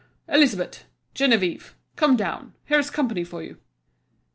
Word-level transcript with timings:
"Elizabeth, 0.27 0.85
Geneviève, 1.13 1.73
come 1.95 2.15
down; 2.15 2.55
here's 2.65 2.89
company 2.89 3.23
for 3.23 3.43
you!" 3.43 3.59